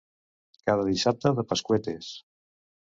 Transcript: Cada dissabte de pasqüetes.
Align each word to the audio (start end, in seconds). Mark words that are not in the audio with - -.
Cada 0.69 0.87
dissabte 0.89 1.35
de 1.41 1.47
pasqüetes. 1.53 2.13